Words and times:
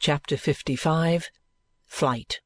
CHAPTER 0.00 0.36
55 0.36 1.28
Flight 1.86 2.40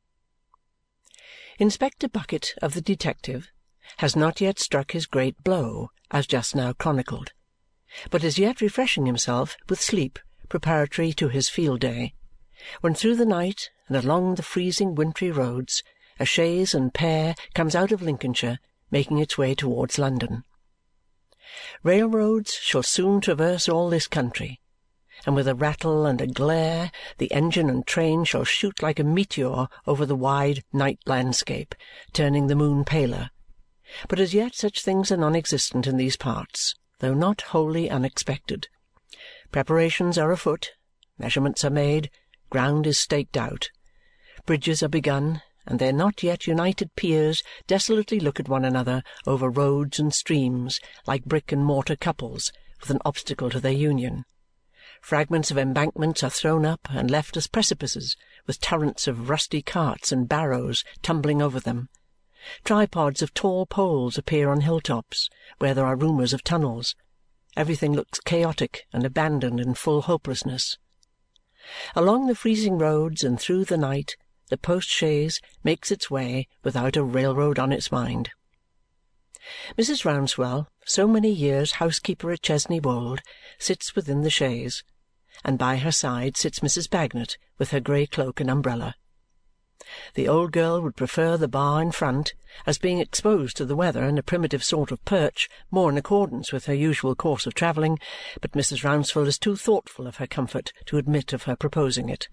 Inspector 1.58 2.08
Bucket 2.08 2.55
of 2.63 2.73
the 2.73 2.81
Detective 2.81 3.50
has 3.99 4.17
not 4.17 4.41
yet 4.41 4.58
struck 4.58 4.92
his 4.92 5.05
great 5.05 5.44
blow, 5.44 5.91
as 6.10 6.26
just 6.26 6.57
now 6.57 6.73
chronicled, 6.73 7.33
but 8.11 8.25
is 8.25 8.38
yet 8.38 8.62
refreshing 8.62 9.04
himself 9.04 9.59
with 9.68 9.82
sleep 9.82 10.18
preparatory 10.48 11.12
to 11.12 11.29
his 11.29 11.50
field 11.50 11.80
day, 11.80 12.14
when 12.80 12.95
through 12.95 13.16
the 13.16 13.27
night 13.27 13.69
and 13.87 13.96
along 13.98 14.37
the 14.37 14.43
freezing 14.43 14.95
wintry 14.95 15.30
roads 15.30 15.82
a 16.19 16.25
chaise 16.25 16.73
and 16.73 16.95
pair 16.95 17.34
comes 17.55 17.75
out 17.75 17.93
of 17.93 18.00
Lincolnshire, 18.00 18.61
making 18.91 19.19
its 19.19 19.37
way 19.37 19.55
towards 19.55 19.98
London. 19.98 20.45
Railroads 21.82 22.55
shall 22.55 22.82
soon 22.82 23.21
traverse 23.21 23.69
all 23.69 23.91
this 23.91 24.09
country, 24.09 24.61
and 25.27 25.36
with 25.36 25.46
a 25.46 25.54
rattle 25.54 26.07
and 26.07 26.20
a 26.20 26.27
glare 26.27 26.91
the 27.18 27.30
engine 27.32 27.70
and 27.70 27.86
train 27.86 28.25
shall 28.25 28.45
shoot 28.45 28.83
like 28.83 28.98
a 28.98 29.05
meteor 29.05 29.69
over 29.87 30.05
the 30.05 30.16
wide 30.16 30.62
night 30.73 30.98
landscape, 31.06 31.74
turning 32.12 32.46
the 32.46 32.56
moon 32.56 32.84
paler. 32.84 33.30
But 34.09 34.19
as 34.19 34.34
yet 34.34 34.55
such 34.55 34.82
things 34.82 35.12
are 35.12 35.16
non-existent 35.16 35.87
in 35.87 35.96
these 35.96 36.16
parts, 36.16 36.74
though 37.01 37.15
not 37.15 37.43
wholly 37.43 37.91
unexpected. 37.91 38.69
Preparations 39.51 40.16
are 40.16 40.32
afoot, 40.32 40.73
measurements 41.19 41.65
are 41.65 41.70
made, 41.70 42.10
ground 42.51 42.87
is 42.87 42.98
staked 42.98 43.37
out. 43.37 43.70
Bridges 44.46 44.82
are 44.82 44.88
begun, 44.88 45.43
and 45.66 45.79
their 45.79 45.93
not 45.93 46.23
yet 46.23 46.46
united 46.46 46.95
piers 46.96 47.43
desolately 47.66 48.18
look 48.18 48.41
at 48.41 48.48
one 48.48 48.65
another 48.65 49.02
over 49.27 49.48
roads 49.48 49.98
and 49.98 50.12
streams 50.12 50.80
like 51.07 51.24
brick 51.24 51.52
and 51.52 51.65
mortar 51.65 51.96
couples 51.96 52.51
with 52.80 52.91
an 52.91 52.98
obstacle 53.04 53.51
to 53.51 53.60
their 53.60 53.73
union. 53.73 54.24
Fragments 55.02 55.51
of 55.51 55.59
embankments 55.59 56.23
are 56.23 56.30
thrown 56.30 56.65
up 56.65 56.88
and 56.88 57.10
left 57.10 57.37
as 57.37 57.48
precipices, 57.48 58.16
with 58.47 58.60
torrents 58.60 59.06
of 59.06 59.29
rusty 59.29 59.60
carts 59.60 60.12
and 60.12 60.29
barrows 60.29 60.85
tumbling 61.02 61.43
over 61.43 61.60
them. 61.60 61.88
Tripods 62.65 63.21
of 63.21 63.35
tall 63.35 63.66
poles 63.66 64.17
appear 64.17 64.49
on 64.49 64.63
hilltops, 64.63 65.29
where 65.59 65.75
there 65.75 65.85
are 65.85 65.97
rumours 65.97 66.33
of 66.33 66.45
tunnels. 66.45 66.95
Everything 67.57 67.93
looks 67.93 68.21
chaotic 68.21 68.87
and 68.93 69.05
abandoned 69.05 69.61
in 69.61 69.75
full 69.75 70.03
hopelessness. 70.03 70.79
Along 71.95 72.27
the 72.27 72.35
freezing 72.35 72.79
roads 72.79 73.23
and 73.23 73.39
through 73.39 73.65
the 73.67 73.77
night, 73.77 74.17
the 74.51 74.57
post-chaise 74.57 75.41
makes 75.63 75.91
its 75.91 76.11
way 76.11 76.47
without 76.63 76.97
a 76.97 77.05
railroad 77.05 77.59
on 77.59 77.73
its 77.73 77.93
mind. 77.93 78.31
Mrs. 79.77 80.05
Rouncewell, 80.05 80.69
so 80.87 81.07
many 81.09 81.31
years 81.31 81.73
housekeeper 81.73 82.31
at 82.31 82.43
Chesney 82.43 82.81
Wold, 82.81 83.21
sits 83.59 83.97
within 83.97 84.23
the 84.23 84.31
chaise, 84.31 84.85
and 85.45 85.59
by 85.59 85.77
her 85.77 85.93
side 85.93 86.37
sits 86.37 86.61
Mrs. 86.61 86.89
Bagnet 86.89 87.37
with 87.59 87.71
her 87.71 87.81
grey 87.81 88.07
cloak 88.07 88.41
and 88.41 88.51
umbrella. 88.51 88.95
The 90.15 90.29
old 90.29 90.53
girl 90.53 90.81
would 90.81 90.97
prefer 90.97 91.37
the 91.37 91.48
bar 91.48 91.83
in 91.83 91.91
front, 91.91 92.35
as 92.67 92.79
being 92.79 93.01
exposed 93.01 93.57
to 93.57 93.65
the 93.65 93.75
weather 93.75 94.05
and 94.05 94.19
a 94.19 94.23
primitive 94.23 94.63
sort 94.63 94.93
of 94.93 95.05
perch 95.05 95.48
more 95.70 95.91
in 95.91 95.98
accordance 95.98 96.53
with 96.53 96.67
her 96.67 96.75
usual 96.75 97.17
course 97.17 97.47
of 97.47 97.55
travelling, 97.55 97.98
but 98.41 98.53
Mrs. 98.53 98.85
Rouncewell 98.85 99.27
is 99.27 99.39
too 99.39 99.57
thoughtful 99.57 100.07
of 100.07 100.17
her 100.17 100.27
comfort 100.27 100.73
to 100.87 100.98
admit 100.98 101.33
of 101.33 101.43
her 101.45 101.57
proposing 101.57 102.09
it. 102.09 102.29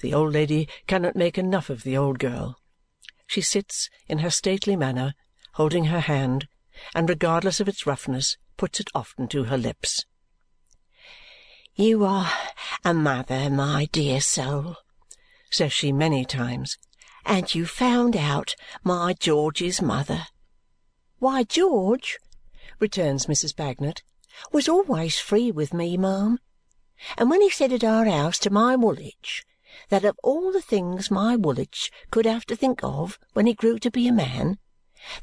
The 0.00 0.14
old 0.14 0.32
lady 0.32 0.68
cannot 0.86 1.16
make 1.16 1.36
enough 1.36 1.70
of 1.70 1.82
the 1.82 1.96
old 1.96 2.18
girl. 2.18 2.56
She 3.26 3.40
sits, 3.40 3.90
in 4.08 4.18
her 4.18 4.30
stately 4.30 4.76
manner, 4.76 5.14
holding 5.54 5.86
her 5.86 6.00
hand, 6.00 6.46
and 6.94 7.08
regardless 7.08 7.60
of 7.60 7.68
its 7.68 7.86
roughness, 7.86 8.36
puts 8.56 8.80
it 8.80 8.90
often 8.94 9.28
to 9.28 9.44
her 9.44 9.58
lips. 9.58 10.06
"You 11.80 12.04
are 12.04 12.30
a 12.84 12.92
mother, 12.92 13.48
my 13.48 13.86
dear 13.86 14.20
soul," 14.20 14.76
says 15.50 15.72
she 15.72 15.92
many 15.92 16.26
times, 16.26 16.76
"and 17.24 17.54
you 17.54 17.64
found 17.64 18.14
out 18.18 18.54
my 18.84 19.14
George's 19.14 19.80
mother." 19.80 20.26
"Why, 21.20 21.42
George," 21.42 22.18
returns 22.80 23.24
Mrs. 23.24 23.56
Bagnet, 23.56 24.02
"was 24.52 24.68
always 24.68 25.18
free 25.18 25.50
with 25.50 25.72
me, 25.72 25.96
ma'am. 25.96 26.38
And 27.16 27.30
when 27.30 27.40
he 27.40 27.48
said 27.48 27.72
at 27.72 27.82
our 27.82 28.04
house 28.04 28.38
to 28.40 28.50
my 28.50 28.76
Woolwich 28.76 29.42
that 29.88 30.04
of 30.04 30.20
all 30.22 30.52
the 30.52 30.60
things 30.60 31.10
my 31.10 31.34
Woolwich 31.34 31.90
could 32.10 32.26
have 32.26 32.44
to 32.48 32.56
think 32.56 32.84
of 32.84 33.18
when 33.32 33.46
he 33.46 33.54
grew 33.54 33.78
to 33.78 33.90
be 33.90 34.06
a 34.06 34.12
man, 34.12 34.58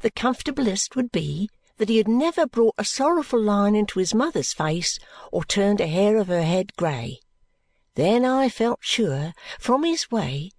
the 0.00 0.10
comfortablest 0.10 0.96
would 0.96 1.12
be 1.12 1.48
that 1.78 1.88
he 1.88 1.96
had 1.96 2.08
never 2.08 2.46
brought 2.46 2.74
a 2.76 2.84
sorrowful 2.84 3.40
line 3.40 3.74
into 3.74 3.98
his 3.98 4.14
mother's 4.14 4.52
face 4.52 4.98
or 5.32 5.44
turned 5.44 5.80
a 5.80 5.86
hair 5.86 6.16
of 6.16 6.28
her 6.28 6.42
head 6.42 6.76
grey. 6.76 7.18
Then 7.94 8.24
I 8.24 8.48
felt 8.48 8.80
sure, 8.82 9.32
from 9.58 9.84
his 9.84 10.10
way, 10.10 10.50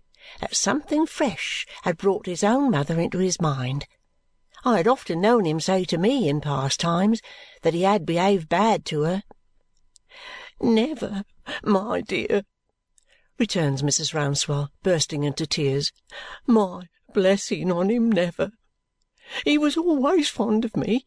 that 0.42 0.56
something 0.56 1.06
fresh 1.06 1.66
had 1.84 1.98
brought 1.98 2.26
his 2.26 2.44
own 2.44 2.72
mother 2.72 3.00
into 3.00 3.20
his 3.20 3.40
mind. 3.40 3.86
I 4.66 4.78
had 4.78 4.88
often 4.88 5.22
known 5.22 5.46
him 5.46 5.60
say 5.60 5.86
to 5.86 5.98
me 5.98 6.28
in 6.28 6.42
past 6.42 6.80
times 6.80 7.22
that 7.62 7.74
he 7.74 7.84
had 7.84 8.06
behaved 8.06 8.50
bad 8.50 8.86
to 8.86 9.04
her. 9.04 9.24
Never, 10.60 11.24
my 11.64 12.02
dear, 12.02 12.44
returns 13.38 13.82
Mrs. 13.82 14.14
Rouncewell, 14.14 14.70
bursting 14.84 15.24
into 15.24 15.48
tears. 15.48 15.94
My 16.46 16.88
blessing 17.14 17.72
on 17.72 17.90
him, 17.90 18.12
never! 18.12 18.52
He 19.46 19.58
was 19.58 19.78
always 19.78 20.30
fond 20.30 20.66
of 20.66 20.76
me, 20.76 21.06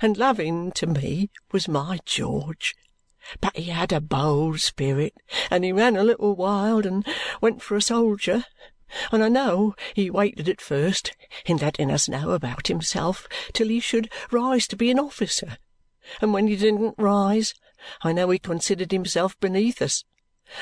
and 0.00 0.16
loving 0.16 0.72
to 0.72 0.86
me 0.86 1.30
was 1.52 1.68
my 1.68 1.98
George. 2.04 2.74
But 3.40 3.56
he 3.56 3.64
had 3.64 3.92
a 3.92 4.00
bold 4.00 4.60
spirit, 4.60 5.14
and 5.50 5.64
he 5.64 5.72
ran 5.72 5.96
a 5.96 6.04
little 6.04 6.34
wild 6.34 6.86
and 6.86 7.06
went 7.40 7.62
for 7.62 7.76
a 7.76 7.82
soldier. 7.82 8.44
And 9.10 9.24
I 9.24 9.28
know 9.28 9.74
he 9.94 10.10
waited 10.10 10.48
at 10.48 10.60
first, 10.60 11.16
in 11.46 11.56
letting 11.56 11.90
us 11.90 12.08
know 12.08 12.30
about 12.30 12.68
himself, 12.68 13.26
till 13.52 13.68
he 13.68 13.80
should 13.80 14.12
rise 14.30 14.66
to 14.68 14.76
be 14.76 14.90
an 14.90 14.98
officer. 14.98 15.56
And 16.20 16.32
when 16.32 16.48
he 16.48 16.56
didn't 16.56 16.94
rise, 16.98 17.54
I 18.02 18.12
know 18.12 18.30
he 18.30 18.38
considered 18.38 18.92
himself 18.92 19.38
beneath 19.40 19.80
us 19.82 20.04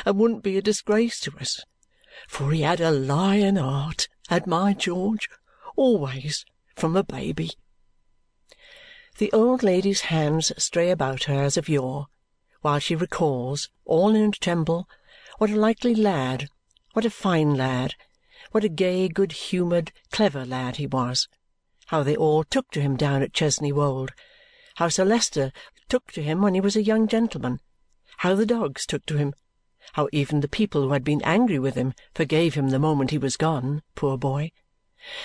and 0.07 0.19
wouldn't 0.19 0.43
be 0.43 0.57
a 0.57 0.63
disgrace 0.63 1.21
to 1.21 1.37
us. 1.39 1.61
For 2.29 2.53
he 2.53 2.63
had 2.63 2.81
a 2.81 2.91
lion 2.91 3.57
heart, 3.57 4.09
had 4.29 4.47
my 4.47 4.73
George, 4.73 5.29
always 5.77 6.45
from 6.75 6.97
a 6.97 7.05
baby." 7.05 7.51
The 9.19 9.33
old 9.33 9.63
lady's 9.63 10.03
hands 10.03 10.53
stray 10.57 10.91
about 10.91 11.25
her 11.25 11.43
as 11.43 11.57
of 11.57 11.69
yore, 11.69 12.07
while 12.63 12.79
she 12.79 12.95
recalls, 12.95 13.69
all 13.85 14.15
in 14.15 14.31
a 14.31 14.33
tremble, 14.33 14.89
what 15.39 15.51
a 15.51 15.57
likely 15.57 15.95
lad, 15.95 16.49
what 16.93 17.05
a 17.05 17.11
fine 17.11 17.55
lad, 17.55 17.95
what 18.53 18.65
a 18.65 18.69
gay, 18.69 19.09
good-humoured, 19.09 19.93
clever 20.11 20.47
lad 20.47 20.77
he 20.77 20.87
was, 20.87 21.29
how 21.87 22.03
they 22.03 22.17
all 22.17 22.43
took 22.43 22.71
to 22.71 22.81
him 22.81 22.97
down 22.97 23.23
at 23.23 23.35
Chesney 23.35 23.73
Wold, 23.73 24.13
how 24.77 24.89
Sir 24.89 25.05
Leicester 25.05 25.53
took 25.89 26.11
to 26.13 26.23
him 26.23 26.41
when 26.41 26.55
he 26.55 26.61
was 26.61 26.77
a 26.77 26.83
young 26.83 27.07
gentleman, 27.07 27.61
how 28.19 28.35
the 28.35 28.47
dogs 28.47 28.87
took 28.87 29.05
to 29.07 29.19
him, 29.19 29.35
how 29.93 30.09
even 30.13 30.41
the 30.41 30.49
people 30.49 30.83
who 30.83 30.93
had 30.93 31.05
been 31.05 31.23
angry 31.23 31.59
with 31.59 31.75
him 31.75 31.93
forgave 32.15 32.55
him 32.55 32.71
the 32.71 32.79
moment 32.79 33.11
he 33.11 33.19
was 33.19 33.37
gone, 33.37 33.83
poor 33.95 34.17
boy 34.17 34.51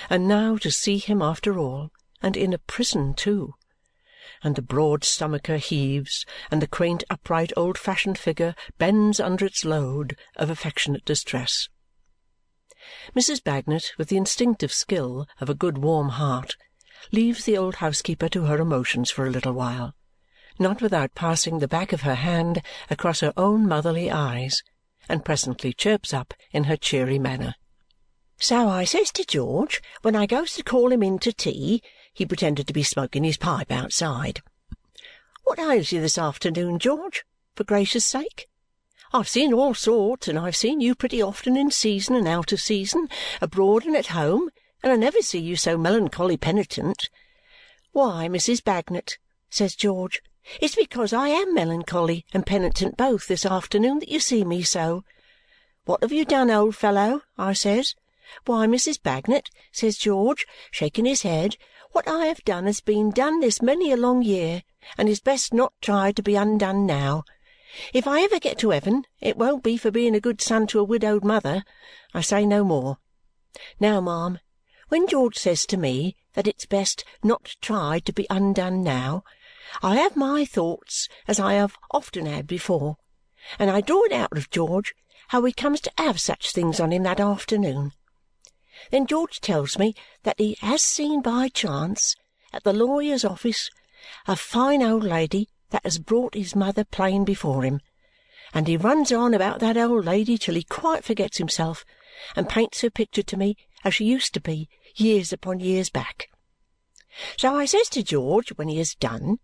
and 0.09 0.27
now 0.27 0.57
to 0.57 0.71
see 0.71 0.97
him 0.97 1.21
after 1.21 1.57
all, 1.57 1.91
and 2.21 2.35
in 2.35 2.53
a 2.53 2.57
prison 2.57 3.13
too! 3.13 3.53
And 4.43 4.55
the 4.55 4.61
broad 4.61 5.03
stomacher 5.03 5.57
heaves, 5.57 6.25
and 6.51 6.61
the 6.61 6.67
quaint 6.67 7.03
upright 7.09 7.51
old-fashioned 7.57 8.17
figure 8.17 8.55
bends 8.77 9.19
under 9.19 9.45
its 9.45 9.65
load 9.65 10.17
of 10.35 10.49
affectionate 10.49 11.05
distress. 11.05 11.69
Mrs. 13.15 13.43
Bagnet, 13.43 13.91
with 13.97 14.09
the 14.09 14.17
instinctive 14.17 14.71
skill 14.71 15.27
of 15.41 15.49
a 15.49 15.55
good 15.55 15.77
warm 15.79 16.09
heart, 16.09 16.55
leaves 17.11 17.45
the 17.45 17.57
old 17.57 17.75
housekeeper 17.75 18.29
to 18.29 18.45
her 18.45 18.59
emotions 18.59 19.09
for 19.09 19.25
a 19.25 19.31
little 19.31 19.53
while, 19.53 19.94
not 20.59 20.81
without 20.81 21.15
passing 21.15 21.59
the 21.59 21.67
back 21.67 21.94
of 21.94 22.01
her 22.01 22.15
hand 22.15 22.61
across 22.89 23.19
her 23.19 23.33
own 23.38 23.67
motherly 23.67 24.09
eyes, 24.09 24.61
and 25.09 25.25
presently 25.25 25.73
chirps 25.73 26.13
up 26.13 26.33
in 26.51 26.65
her 26.65 26.77
cheery 26.77 27.19
manner. 27.19 27.56
So 28.39 28.69
I 28.69 28.84
says 28.84 29.12
to 29.13 29.25
George 29.25 29.81
when 30.01 30.16
I 30.16 30.25
goes 30.25 30.54
to 30.54 30.63
call 30.63 30.92
him 30.92 31.01
in 31.01 31.19
to 31.19 31.34
tea 31.34 31.81
he 32.18 32.25
pretended 32.25 32.66
to 32.66 32.74
be 32.74 32.81
smoking 32.81 33.24
his 33.24 33.38
pipe 33.38 33.72
outside. 33.72 34.42
What 35.44 35.60
ails 35.60 35.92
you 35.92 36.01
this 36.01 36.18
afternoon, 36.18 36.80
George, 36.80 37.24
for 37.54 37.63
gracious 37.63 38.06
sake? 38.06 38.48
I've 39.13 39.30
seen 39.30 39.54
all 39.54 39.75
sorts, 39.75 40.28
and 40.28 40.38
I've 40.38 40.56
seen 40.56 40.81
you 40.81 40.95
pretty 40.95 41.22
often 41.22 41.56
in 41.56 41.69
season 41.69 42.16
and 42.16 42.28
out 42.28 42.51
of 42.51 42.60
season, 42.60 43.07
abroad 43.39 43.86
and 43.86 43.95
at 43.95 44.07
home, 44.07 44.50
and 44.81 44.92
I 44.92 44.95
never 44.95 45.22
see 45.22 45.38
you 45.38 45.56
so 45.56 45.78
melancholy 45.78 46.38
penitent. 46.38 47.07
Why, 47.92 48.28
Mrs. 48.28 48.63
Bagnet, 48.63 49.19
says 49.51 49.75
George, 49.75 50.24
it's 50.60 50.75
because 50.75 51.13
I 51.13 51.30
am 51.30 51.54
melancholy 51.54 52.25
and 52.33 52.48
penitent 52.48 52.98
both 52.98 53.28
this 53.28 53.45
afternoon 53.45 54.00
that 54.00 54.10
you 54.10 54.19
see 54.19 54.44
me 54.44 54.63
so. 54.63 55.04
What 55.86 56.01
have 56.01 56.12
you 56.12 56.25
done, 56.25 56.50
old 56.50 56.75
fellow? 56.75 57.22
I 57.38 57.54
says. 57.54 57.94
Why, 58.45 58.68
Mrs. 58.68 59.01
Bagnet, 59.01 59.50
says 59.71 59.97
George, 59.97 60.45
shaking 60.71 61.06
his 61.06 61.21
head, 61.21 61.56
what 61.91 62.07
I 62.07 62.25
have 62.25 62.44
done 62.44 62.65
has 62.65 62.81
been 62.81 63.09
done 63.12 63.39
this 63.39 63.62
many 63.62 63.91
a 63.91 63.97
long 63.97 64.21
year 64.21 64.63
and 64.97 65.07
is 65.07 65.19
best 65.19 65.53
not 65.53 65.74
tried 65.81 66.15
to 66.18 66.24
be 66.24 66.35
undone 66.35 66.85
now. 66.85 67.24
If 67.94 68.07
I 68.07 68.21
ever 68.21 68.39
get 68.39 68.57
to 68.59 68.71
heaven, 68.71 69.06
it 69.21 69.38
won't 69.38 69.63
be 69.63 69.77
for 69.77 69.91
being 69.91 70.15
a 70.15 70.19
good 70.19 70.41
son 70.41 70.68
to 70.68 70.79
a 70.79 70.83
widowed 70.83 71.24
mother. 71.24 71.63
I 72.13 72.21
say 72.21 72.45
no 72.45 72.63
more. 72.63 72.97
Now, 73.79 74.01
ma'am, 74.01 74.39
when 74.89 75.07
George 75.07 75.38
says 75.38 75.65
to 75.68 75.77
me 75.77 76.15
that 76.33 76.47
it's 76.47 76.65
best 76.65 77.03
not 77.23 77.56
tried 77.62 78.06
to 78.06 78.13
be 78.13 78.27
undone 78.30 78.83
now, 78.83 79.23
I 79.81 79.95
have 79.97 80.15
my 80.15 80.45
thoughts 80.45 81.09
as 81.27 81.39
I 81.39 81.53
have 81.53 81.75
often 81.91 82.25
had 82.25 82.47
before, 82.47 82.97
and 83.59 83.69
I 83.69 83.81
draw 83.81 84.03
it 84.03 84.12
out 84.12 84.38
of 84.38 84.50
George 84.50 84.94
how 85.30 85.44
he 85.44 85.51
comes 85.51 85.81
to 85.81 85.91
have 85.97 86.19
such 86.19 86.51
things 86.51 86.80
on 86.80 86.91
him 86.91 87.03
that 87.03 87.19
afternoon. 87.19 87.91
Then 88.92 89.07
George 89.07 89.39
tells 89.42 89.78
me 89.78 89.94
that 90.24 90.39
he 90.39 90.57
has 90.62 90.81
seen 90.81 91.22
by 91.22 91.50
chance, 91.50 92.16
at 92.54 92.63
the 92.63 92.74
lawyer's 92.74 93.25
office, 93.25 93.69
a 94.25 94.36
fine 94.36 94.81
old 94.81 95.04
lady 95.04 95.50
that 95.72 95.84
has 95.84 96.00
brought 96.00 96.34
his 96.34 96.56
mother 96.56 96.84
plain 96.84 97.25
before 97.25 97.63
him, 97.63 97.81
and 98.54 98.68
he 98.68 98.78
runs 98.78 99.12
on 99.12 99.34
about 99.34 99.60
that 99.60 99.78
old 99.78 100.06
lady 100.06 100.38
till 100.38 100.56
he 100.56 100.63
quite 100.63 101.04
forgets 101.04 101.38
himself 101.38 101.84
and 102.36 102.50
paints 102.50 102.81
her 102.81 102.89
picture 102.89 103.24
to 103.24 103.38
me 103.38 103.57
as 103.84 103.94
she 103.95 104.06
used 104.06 104.34
to 104.34 104.39
be 104.39 104.69
years 104.95 105.33
upon 105.33 105.60
years 105.60 105.90
back. 105.90 106.30
So 107.38 107.56
I 107.56 107.66
says 107.66 107.90
to 107.90 108.04
George 108.04 108.50
when 108.56 108.68
he 108.68 108.78
has 108.78 108.95
done, 108.95 109.40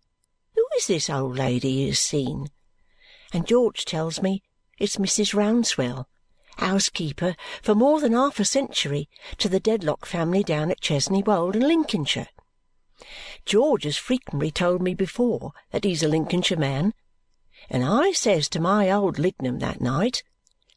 Who 0.54 0.66
is 0.76 0.86
this 0.86 1.10
old 1.10 1.36
lady 1.36 1.72
he 1.72 1.86
has 1.88 1.98
seen? 1.98 2.48
And 3.32 3.46
George 3.46 3.84
tells 3.84 4.22
me 4.22 4.42
it's 4.78 4.96
Mrs. 4.96 5.34
Rouncewell, 5.34 6.06
housekeeper 6.58 7.36
for 7.62 7.74
more 7.74 8.00
than 8.00 8.12
half 8.12 8.40
a 8.40 8.44
century 8.44 9.08
to 9.38 9.48
the 9.48 9.60
Dedlock 9.60 10.06
family 10.06 10.42
down 10.42 10.70
at 10.70 10.80
Chesney 10.80 11.22
Wold 11.22 11.56
in 11.56 11.62
Lincolnshire. 11.62 12.28
George 13.44 13.84
has 13.84 13.96
frequently 13.96 14.50
told 14.50 14.80
me 14.80 14.94
before 14.94 15.52
that 15.72 15.84
he's 15.84 16.02
a 16.02 16.08
Lincolnshire 16.08 16.58
man, 16.58 16.94
and 17.68 17.84
I 17.84 18.12
says 18.12 18.48
to 18.50 18.60
my 18.60 18.90
old 18.90 19.18
Lignum 19.18 19.58
that 19.60 19.80
night, 19.80 20.22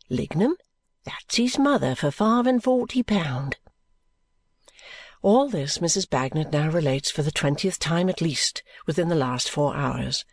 Lignum, 0.10 0.56
that's 1.04 1.36
his 1.36 1.58
mother 1.58 1.96
for 1.96 2.12
five 2.12 2.48
and 2.48 2.64
forty 2.64 3.04
pound. 3.04 3.58
All 5.22 5.50
this 5.50 5.80
Mrs. 5.80 6.10
Bagnet 6.10 6.52
now 6.52 6.70
relates 6.70 7.10
for 7.10 7.22
the 7.24 7.32
twentieth 7.32 7.80
time 7.80 8.10
at 8.10 8.22
least 8.22 8.64
within 8.86 9.10
the 9.10 9.16
last 9.16 9.50
four 9.50 9.76
hours, 9.76 10.26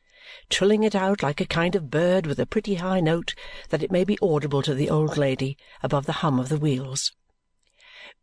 trilling 0.51 0.83
it 0.83 0.95
out 0.95 1.23
like 1.23 1.41
a 1.41 1.47
kind 1.47 1.75
of 1.75 1.91
bird 1.91 2.27
with 2.27 2.39
a 2.39 2.47
pretty 2.47 2.77
high 2.77 3.01
note 3.01 3.35
that 3.71 3.83
it 3.83 3.93
may 3.93 4.05
be 4.05 4.19
audible 4.21 4.63
to 4.63 4.75
the 4.75 4.91
old 4.91 5.17
lady 5.17 5.57
above 5.83 6.07
the 6.07 6.21
hum 6.25 6.39
of 6.39 6.49
the 6.49 6.59
wheels. 6.59 7.13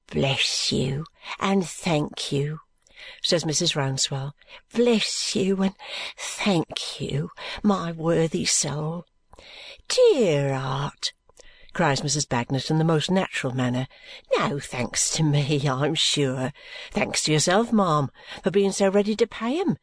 Bless 0.08 0.72
you, 0.72 1.06
and 1.40 1.66
thank 1.66 2.32
you, 2.32 2.60
says 3.22 3.46
Mrs. 3.46 3.76
Rouncewell. 3.76 4.34
Bless 4.74 5.36
you, 5.36 5.62
and 5.62 5.74
thank 6.18 7.00
you, 7.00 7.30
my 7.64 7.92
worthy 7.92 8.46
soul. 8.46 9.06
Dear 9.88 10.54
heart, 10.54 11.14
cries 11.74 12.02
Mrs. 12.02 12.28
Bagnet 12.28 12.70
in 12.70 12.78
the 12.78 12.84
most 12.84 13.10
natural 13.10 13.54
manner. 13.54 13.88
No 14.38 14.60
thanks 14.60 15.12
to 15.12 15.24
me, 15.24 15.66
I'm 15.70 15.96
sure. 15.96 16.52
Thanks 16.92 17.24
to 17.24 17.32
yourself, 17.32 17.72
ma'am, 17.72 18.10
for 18.44 18.52
being 18.52 18.72
so 18.72 18.90
ready 18.90 19.16
to 19.16 19.28
pay 19.28 19.60
'em. 19.62 19.78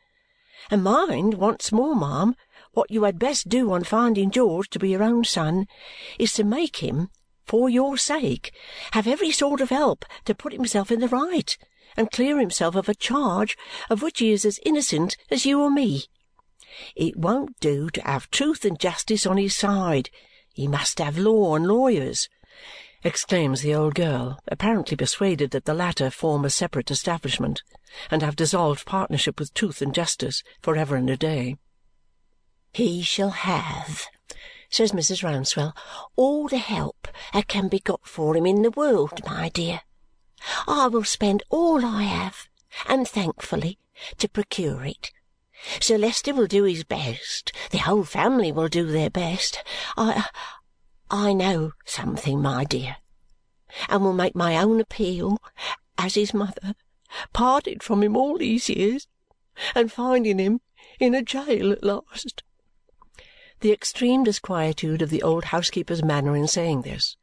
And 0.71 0.83
mind, 0.83 1.35
once 1.35 1.73
more, 1.73 1.95
ma'am, 1.95 2.35
what 2.73 2.91
you 2.91 3.05
had 3.05 3.19
best 3.19 3.49
do 3.49 3.73
on 3.73 3.85
finding 3.85 4.31
George 4.31 4.69
to 4.71 4.79
be 4.79 4.91
your 4.91 5.03
own 5.03 5.25
son 5.25 5.67
is 6.19 6.33
to 6.35 6.45
make 6.45 6.77
him, 6.77 7.11
for 7.45 7.69
your 7.69 7.97
sake, 7.97 8.53
have 8.93 9.07
every 9.07 9.31
sort 9.31 9.61
of 9.61 9.71
help 9.71 10.05
to 10.25 10.35
put 10.35 10.53
himself 10.53 10.91
in 10.91 11.01
the 11.01 11.09
right 11.09 11.57
and 11.97 12.11
clear 12.11 12.39
himself 12.39 12.75
of 12.75 12.89
a 12.89 12.95
charge 12.95 13.57
of 13.89 14.03
which 14.03 14.19
he 14.19 14.31
is 14.31 14.45
as 14.45 14.61
innocent 14.65 15.17
as 15.31 15.47
you 15.47 15.61
or 15.61 15.71
me. 15.71 16.05
It 16.95 17.17
won't 17.17 17.59
do 17.61 17.91
to 17.91 18.03
have 18.03 18.31
truth 18.31 18.65
and 18.65 18.79
justice 18.79 19.27
on 19.27 19.37
his 19.37 19.57
side. 19.57 20.11
He 20.53 20.69
must 20.69 20.99
have 20.99 21.19
law 21.19 21.57
and 21.57 21.67
lawyers," 21.67 22.29
exclaims 23.05 23.63
the 23.63 23.75
old 23.75 23.95
girl, 23.95 24.39
apparently 24.49 24.97
persuaded 24.97 25.51
that 25.53 25.65
the 25.65 25.75
latter 25.75 26.11
form 26.11 26.45
a 26.45 26.51
separate 26.51 26.91
establishment 26.91 27.63
and 28.11 28.23
have 28.23 28.37
dissolved 28.37 28.87
partnership 28.87 29.39
with 29.39 29.55
truth 29.55 29.81
and 29.81 29.95
justice 29.95 30.43
for 30.61 30.77
ever 30.77 30.97
and 30.97 31.09
a 31.09 31.17
day. 31.17 31.57
"He 32.73 33.03
shall 33.03 33.31
have," 33.31 34.07
says 34.69 34.93
Mrs. 34.93 35.23
Rouncewell, 35.23 35.75
"all 36.17 36.49
the 36.49 36.59
help 36.59 37.09
that 37.33 37.49
can 37.49 37.69
be 37.69 37.79
got 37.79 38.07
for 38.07 38.37
him 38.37 38.47
in 38.47 38.63
the 38.63 38.71
world, 38.71 39.25
my 39.25 39.49
dear. 39.49 39.83
I 40.67 40.89
will 40.89 41.05
spend 41.05 41.43
all 41.51 41.85
I 41.85 42.03
have, 42.03 42.49
and 42.87 43.09
thankfully, 43.09 43.79
to 44.19 44.29
procure 44.29 44.85
it. 44.85 45.11
Sir 45.81 45.99
Leicester 45.99 46.33
will 46.35 46.47
do 46.47 46.65
his 46.65 46.85
best, 46.85 47.53
the 47.71 47.79
whole 47.79 48.05
family 48.05 48.53
will 48.53 48.69
do 48.69 48.87
their 48.87 49.11
best. 49.11 49.65
I 49.97 50.27
I 51.11 51.33
know 51.33 51.73
something, 51.87 52.43
my 52.43 52.65
dear, 52.65 52.99
and 53.89 54.03
will 54.03 54.13
make 54.13 54.35
my 54.35 54.59
own 54.59 54.79
appeal 54.79 55.39
as 55.97 56.17
his 56.17 56.35
mother, 56.35 56.75
parted 57.33 57.83
from 57.83 58.03
him 58.03 58.17
all 58.17 58.37
these 58.37 58.69
years, 58.69 59.09
and 59.75 59.91
finding 59.91 60.39
him 60.39 60.61
in 61.01 61.15
a 61.15 61.23
jail 61.23 61.73
at 61.73 61.83
last." 61.83 62.43
The 63.61 63.73
extreme 63.73 64.23
disquietude 64.23 65.01
of 65.01 65.09
the 65.09 65.23
old 65.23 65.45
housekeeper's 65.45 66.03
manner 66.05 66.37
in 66.37 66.47
saying 66.47 66.83
this 66.83 67.17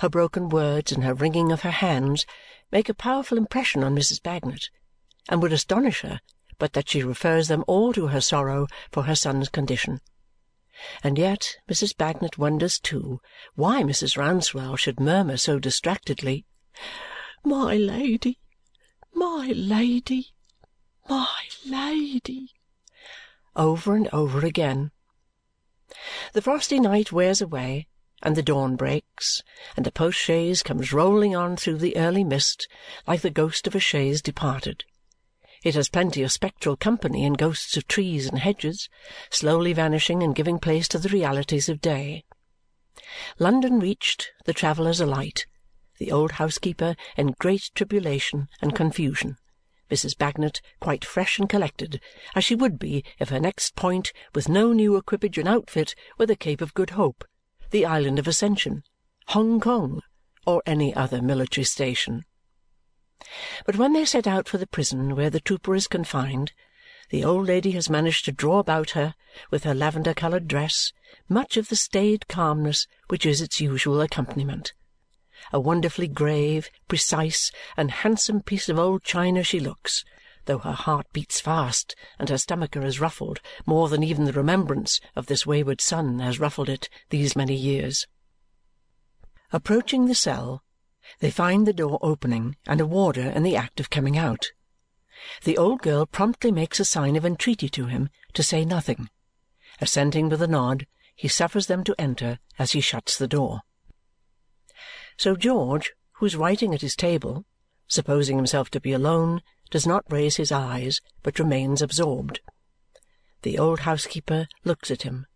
her 0.00 0.08
broken 0.08 0.48
words 0.48 0.90
and 0.90 1.04
her 1.04 1.14
wringing 1.14 1.52
of 1.52 1.62
her 1.62 1.70
hands 1.70 2.26
make 2.72 2.88
a 2.88 2.94
powerful 2.94 3.38
impression 3.38 3.84
on 3.84 3.94
Mrs. 3.94 4.20
Bagnet 4.20 4.70
and 5.28 5.40
would 5.40 5.52
astonish 5.52 6.00
her 6.00 6.20
but 6.58 6.72
that 6.72 6.88
she 6.88 7.02
refers 7.02 7.48
them 7.48 7.64
all 7.66 7.92
to 7.92 8.08
her 8.08 8.20
sorrow 8.20 8.66
for 8.90 9.04
her 9.04 9.14
son's 9.14 9.48
condition. 9.48 10.00
And 11.02 11.18
yet 11.18 11.56
Mrs. 11.68 11.96
Bagnet 11.96 12.38
wonders 12.38 12.78
too 12.78 13.20
why 13.54 13.82
Mrs. 13.82 14.16
Rouncewell 14.16 14.76
should 14.76 14.98
murmur 14.98 15.36
so 15.36 15.58
distractedly, 15.58 16.46
"My 17.44 17.76
Lady, 17.76 18.38
my 19.12 19.52
Lady, 19.54 20.34
my 21.08 21.48
Lady!" 21.64 22.50
over 23.54 23.94
and 23.94 24.08
over 24.08 24.44
again. 24.44 24.90
The 26.32 26.42
frosty 26.42 26.80
night 26.80 27.12
wears 27.12 27.40
away 27.40 27.86
and 28.22 28.36
the 28.36 28.42
dawn 28.42 28.74
breaks, 28.74 29.42
and 29.76 29.84
the 29.84 29.92
post 29.92 30.18
chaise 30.18 30.62
comes 30.62 30.92
rolling 30.92 31.36
on 31.36 31.56
through 31.56 31.76
the 31.76 31.96
early 31.96 32.24
mist 32.24 32.66
like 33.06 33.20
the 33.20 33.30
ghost 33.30 33.66
of 33.66 33.74
a 33.74 33.80
chaise 33.80 34.22
departed. 34.22 34.84
It 35.64 35.74
has 35.74 35.88
plenty 35.88 36.22
of 36.22 36.30
spectral 36.30 36.76
company 36.76 37.24
in 37.24 37.32
ghosts 37.32 37.76
of 37.76 37.88
trees 37.88 38.26
and 38.26 38.38
hedges, 38.38 38.88
slowly 39.30 39.72
vanishing 39.72 40.22
and 40.22 40.34
giving 40.34 40.58
place 40.58 40.86
to 40.88 40.98
the 40.98 41.08
realities 41.08 41.70
of 41.70 41.80
day. 41.80 42.24
London 43.38 43.80
reached, 43.80 44.30
the 44.44 44.52
travellers 44.52 45.00
alight, 45.00 45.46
the 45.98 46.12
old 46.12 46.32
housekeeper 46.32 46.94
in 47.16 47.34
great 47.38 47.70
tribulation 47.74 48.48
and 48.60 48.76
confusion, 48.76 49.38
Mrs. 49.90 50.16
Bagnet 50.16 50.60
quite 50.80 51.04
fresh 51.04 51.38
and 51.38 51.48
collected, 51.48 52.00
as 52.34 52.44
she 52.44 52.54
would 52.54 52.78
be 52.78 53.02
if 53.18 53.30
her 53.30 53.40
next 53.40 53.74
point, 53.74 54.12
with 54.34 54.48
no 54.48 54.72
new 54.72 54.96
equipage 54.96 55.38
and 55.38 55.48
outfit, 55.48 55.94
were 56.18 56.26
the 56.26 56.36
Cape 56.36 56.60
of 56.60 56.74
Good 56.74 56.90
Hope 56.90 57.24
the 57.70 57.86
island 57.86 58.20
of 58.20 58.28
Ascension, 58.28 58.84
Hong 59.28 59.58
Kong, 59.58 60.00
or 60.46 60.62
any 60.64 60.94
other 60.94 61.20
military 61.20 61.64
station. 61.64 62.24
But 63.64 63.76
when 63.76 63.92
they 63.92 64.04
set 64.04 64.26
out 64.26 64.48
for 64.48 64.58
the 64.58 64.66
prison 64.66 65.14
where 65.14 65.30
the 65.30 65.40
trooper 65.40 65.74
is 65.74 65.86
confined, 65.86 66.52
the 67.10 67.24
old 67.24 67.46
lady 67.46 67.70
has 67.72 67.88
managed 67.88 68.24
to 68.24 68.32
draw 68.32 68.58
about 68.58 68.90
her, 68.90 69.14
with 69.50 69.64
her 69.64 69.74
lavender-coloured 69.74 70.48
dress, 70.48 70.92
much 71.28 71.56
of 71.56 71.68
the 71.68 71.76
staid 71.76 72.26
calmness 72.26 72.86
which 73.08 73.24
is 73.24 73.40
its 73.40 73.60
usual 73.60 74.00
accompaniment. 74.00 74.72
A 75.52 75.60
wonderfully 75.60 76.08
grave, 76.08 76.70
precise, 76.88 77.52
and 77.76 77.90
handsome 77.90 78.40
piece 78.40 78.68
of 78.68 78.78
old 78.78 79.04
china 79.04 79.44
she 79.44 79.60
looks, 79.60 80.04
though 80.46 80.58
her 80.58 80.72
heart 80.72 81.06
beats 81.12 81.40
fast 81.40 81.94
and 82.18 82.28
her 82.28 82.38
stomacher 82.38 82.84
is 82.84 83.00
ruffled 83.00 83.40
more 83.64 83.88
than 83.88 84.02
even 84.02 84.24
the 84.24 84.32
remembrance 84.32 85.00
of 85.14 85.26
this 85.26 85.46
wayward 85.46 85.80
son 85.80 86.18
has 86.18 86.40
ruffled 86.40 86.68
it 86.68 86.88
these 87.10 87.36
many 87.36 87.54
years. 87.54 88.06
Approaching 89.52 90.06
the 90.06 90.14
cell, 90.16 90.63
they 91.20 91.30
find 91.30 91.66
the 91.66 91.72
door 91.72 91.98
opening 92.02 92.56
and 92.66 92.80
a 92.80 92.86
warder 92.86 93.30
in 93.30 93.42
the 93.42 93.56
act 93.56 93.80
of 93.80 93.90
coming 93.90 94.16
out. 94.16 94.52
The 95.44 95.56
old 95.56 95.82
girl 95.82 96.06
promptly 96.06 96.50
makes 96.52 96.80
a 96.80 96.84
sign 96.84 97.16
of 97.16 97.24
entreaty 97.24 97.68
to 97.70 97.86
him 97.86 98.10
to 98.32 98.42
say 98.42 98.64
nothing. 98.64 99.08
Assenting 99.80 100.28
with 100.28 100.42
a 100.42 100.46
nod, 100.46 100.86
he 101.14 101.28
suffers 101.28 101.66
them 101.66 101.84
to 101.84 101.94
enter 101.98 102.38
as 102.58 102.72
he 102.72 102.80
shuts 102.80 103.16
the 103.16 103.28
door. 103.28 103.60
So 105.16 105.36
George, 105.36 105.92
who 106.14 106.26
is 106.26 106.36
writing 106.36 106.74
at 106.74 106.80
his 106.80 106.96
table, 106.96 107.44
supposing 107.86 108.36
himself 108.36 108.70
to 108.70 108.80
be 108.80 108.92
alone, 108.92 109.42
does 109.70 109.86
not 109.86 110.10
raise 110.10 110.36
his 110.36 110.52
eyes 110.52 111.00
but 111.22 111.38
remains 111.38 111.82
absorbed. 111.82 112.40
The 113.42 113.58
old 113.58 113.80
housekeeper 113.80 114.46
looks 114.64 114.90
at 114.90 115.02
him, 115.02 115.26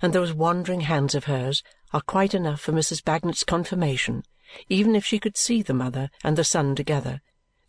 and 0.00 0.12
those 0.12 0.32
wandering 0.32 0.82
hands 0.82 1.14
of 1.14 1.24
hers 1.24 1.62
are 1.92 2.00
quite 2.00 2.34
enough 2.34 2.60
for 2.60 2.72
Mrs. 2.72 3.04
Bagnet's 3.04 3.44
confirmation, 3.44 4.22
even 4.68 4.94
if 4.94 5.04
she 5.04 5.18
could 5.18 5.36
see 5.36 5.62
the 5.62 5.74
mother 5.74 6.10
and 6.22 6.36
the 6.36 6.44
son 6.44 6.74
together, 6.74 7.20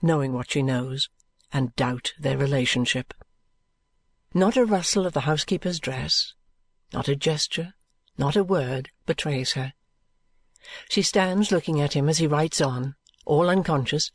knowing 0.02 0.34
what 0.34 0.52
she 0.52 0.62
knows, 0.62 1.10
and 1.52 1.76
doubt 1.76 2.14
their 2.20 2.38
relationship. 2.38 3.14
Not 4.34 4.58
a 4.58 4.66
rustle 4.66 5.06
of 5.06 5.14
the 5.14 5.22
housekeeper's 5.22 5.80
dress, 5.80 6.34
not 6.92 7.08
a 7.08 7.16
gesture, 7.16 7.74
not 8.18 8.36
a 8.36 8.44
word 8.44 8.90
betrays 9.06 9.54
her. 9.54 9.74
She 10.90 11.02
stands 11.02 11.52
looking 11.52 11.82
at 11.82 11.94
him 11.94 12.10
as 12.10 12.18
he 12.18 12.28
writes 12.28 12.62
on, 12.62 12.96
all 13.26 13.50
unconscious, 13.50 14.12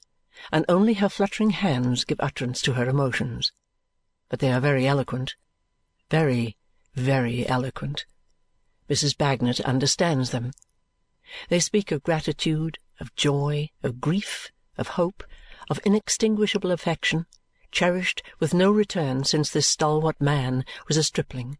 and 0.52 0.64
only 0.68 0.94
her 0.94 1.08
fluttering 1.08 1.50
hands 1.50 2.04
give 2.04 2.20
utterance 2.20 2.62
to 2.62 2.74
her 2.74 2.88
emotions. 2.88 3.52
But 4.28 4.40
they 4.40 4.52
are 4.52 4.60
very 4.60 4.86
eloquent, 4.86 5.36
very, 6.10 6.56
very 6.94 7.46
eloquent. 7.46 8.06
Mrs. 8.88 9.16
Bagnet 9.16 9.60
understands 9.60 10.30
them. 10.30 10.52
They 11.48 11.60
speak 11.60 11.92
of 11.92 12.02
gratitude, 12.02 12.78
of 13.00 13.14
joy, 13.14 13.70
of 13.82 14.00
grief, 14.00 14.50
of 14.76 14.88
hope, 14.88 15.22
of 15.68 15.80
inextinguishable 15.84 16.70
affection, 16.70 17.26
cherished 17.70 18.22
with 18.38 18.54
no 18.54 18.70
return 18.70 19.24
since 19.24 19.50
this 19.50 19.66
stalwart 19.66 20.20
man 20.20 20.64
was 20.86 20.96
a 20.96 21.02
stripling, 21.02 21.58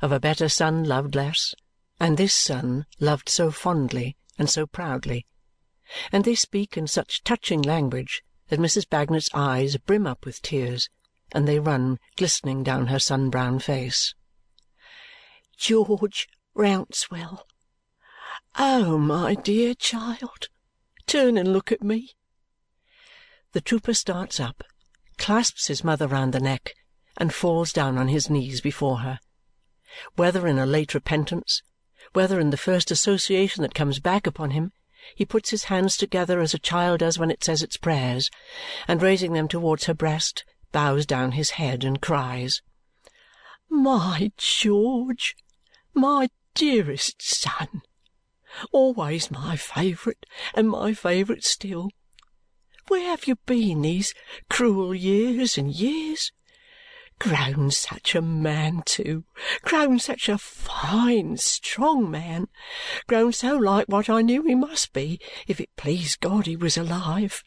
of 0.00 0.12
a 0.12 0.20
better 0.20 0.48
son 0.48 0.84
loved 0.84 1.14
less, 1.14 1.54
and 1.98 2.16
this 2.16 2.34
son 2.34 2.86
loved 2.98 3.28
so 3.28 3.50
fondly 3.50 4.16
and 4.38 4.48
so 4.48 4.66
proudly, 4.66 5.26
and 6.10 6.24
they 6.24 6.34
speak 6.34 6.76
in 6.76 6.86
such 6.86 7.22
touching 7.22 7.60
language 7.60 8.22
that 8.48 8.60
Mrs. 8.60 8.88
Bagnet's 8.88 9.28
eyes 9.34 9.76
brim 9.76 10.06
up 10.06 10.24
with 10.24 10.40
tears, 10.40 10.88
and 11.32 11.46
they 11.46 11.60
run 11.60 11.98
glistening 12.16 12.62
down 12.62 12.86
her 12.86 12.98
sun-brown 12.98 13.58
face. 13.58 14.14
George 15.56 16.28
Rouncewell. 16.56 17.44
Oh, 18.58 18.98
my 18.98 19.34
dear 19.34 19.74
child, 19.74 20.48
turn 21.06 21.38
and 21.38 21.52
look 21.52 21.70
at 21.70 21.82
me. 21.82 22.10
The 23.52 23.60
trooper 23.60 23.94
starts 23.94 24.38
up, 24.38 24.64
clasps 25.18 25.68
his 25.68 25.84
mother 25.84 26.06
round 26.06 26.32
the 26.32 26.40
neck, 26.40 26.74
and 27.16 27.34
falls 27.34 27.72
down 27.72 27.98
on 27.98 28.08
his 28.08 28.30
knees 28.30 28.60
before 28.60 28.98
her. 28.98 29.18
Whether 30.16 30.46
in 30.46 30.58
a 30.58 30.66
late 30.66 30.94
repentance, 30.94 31.62
whether 32.12 32.40
in 32.40 32.50
the 32.50 32.56
first 32.56 32.90
association 32.90 33.62
that 33.62 33.74
comes 33.74 33.98
back 33.98 34.26
upon 34.26 34.50
him, 34.50 34.72
he 35.14 35.24
puts 35.24 35.50
his 35.50 35.64
hands 35.64 35.96
together 35.96 36.40
as 36.40 36.54
a 36.54 36.58
child 36.58 37.00
does 37.00 37.18
when 37.18 37.30
it 37.30 37.42
says 37.42 37.62
its 37.62 37.76
prayers, 37.76 38.30
and 38.86 39.02
raising 39.02 39.32
them 39.32 39.48
towards 39.48 39.84
her 39.84 39.94
breast, 39.94 40.44
bows 40.72 41.06
down 41.06 41.32
his 41.32 41.50
head 41.50 41.84
and 41.84 42.00
cries, 42.00 42.62
My 43.68 44.32
George! 44.36 45.36
My 45.94 46.28
dearest 46.54 47.22
son! 47.22 47.82
Always 48.72 49.30
my 49.30 49.56
favourite, 49.56 50.26
and 50.54 50.68
my 50.68 50.92
favourite 50.92 51.44
still! 51.44 51.88
Where 52.88 53.08
have 53.10 53.28
you 53.28 53.36
been 53.46 53.82
these 53.82 54.12
cruel 54.48 54.92
years 54.92 55.56
and 55.56 55.72
years? 55.72 56.32
Grown 57.20 57.70
such 57.70 58.16
a 58.16 58.20
man, 58.22 58.82
too! 58.84 59.24
Grown 59.62 60.00
such 60.00 60.28
a 60.28 60.36
fine, 60.36 61.36
strong 61.36 62.10
man! 62.10 62.48
Grown 63.06 63.32
so 63.32 63.56
like 63.56 63.86
what 63.86 64.10
I 64.10 64.22
knew 64.22 64.42
he 64.42 64.56
must 64.56 64.92
be 64.92 65.20
if 65.46 65.60
it 65.60 65.76
pleased 65.76 66.20
God 66.20 66.46
he 66.46 66.56
was 66.56 66.76
alive! 66.76 67.44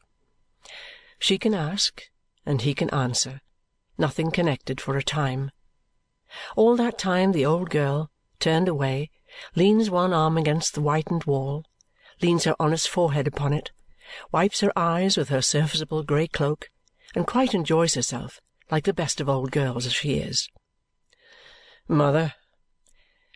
She 1.19 1.37
can 1.37 1.53
ask, 1.53 2.03
and 2.45 2.61
he 2.61 2.73
can 2.73 2.89
answer, 2.91 3.41
nothing 3.97 4.31
connected 4.31 4.79
for 4.79 4.95
a 4.95 5.03
time. 5.03 5.51
All 6.55 6.77
that 6.77 6.97
time 6.97 7.31
the 7.31 7.45
old 7.45 7.69
girl, 7.69 8.09
turned 8.39 8.69
away, 8.69 9.09
leans 9.55 9.89
one 9.89 10.13
arm 10.13 10.37
against 10.37 10.73
the 10.73 10.81
whitened 10.81 11.23
wall, 11.23 11.65
leans 12.21 12.43
her 12.43 12.55
honest 12.59 12.87
forehead 12.87 13.27
upon 13.27 13.53
it, 13.53 13.71
wipes 14.31 14.59
her 14.59 14.71
eyes 14.77 15.17
with 15.17 15.29
her 15.29 15.41
serviceable 15.41 16.03
grey 16.03 16.27
cloak, 16.27 16.69
and 17.15 17.27
quite 17.27 17.53
enjoys 17.53 17.95
herself 17.95 18.39
like 18.69 18.83
the 18.83 18.93
best 18.93 19.19
of 19.19 19.29
old 19.29 19.51
girls 19.51 19.85
as 19.85 19.93
she 19.93 20.15
is. 20.15 20.49
"Mother," 21.87 22.33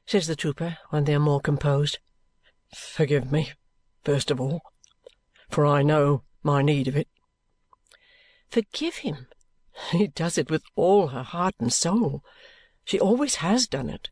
says 0.06 0.27
the 0.27 0.36
trooper 0.36 0.77
when 0.89 1.04
they 1.04 1.16
are 1.16 1.20
more 1.20 1.42
composed, 1.42 2.00
"forgive 2.74 3.32
me, 3.32 3.54
first 4.04 4.32
of 4.32 4.39
all, 4.39 4.62
for 5.50 5.66
I 5.66 5.84
know 5.84 6.24
my 6.44 6.62
need 6.62 6.88
of 6.88 6.96
it." 6.96 7.08
Forgive 8.50 8.98
him! 8.98 9.27
He 9.92 10.08
does 10.08 10.38
it 10.38 10.50
with 10.50 10.63
all 10.75 11.08
her 11.10 11.24
heart 11.24 11.56
and 11.60 11.72
soul. 11.72 12.24
She 12.86 13.00
always 13.00 13.36
has 13.36 13.68
done 13.68 13.89
it. 13.89 14.10